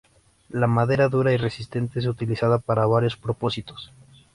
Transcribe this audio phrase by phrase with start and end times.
[0.49, 3.91] La madera dura y resistente es utilizada para varios propósitos.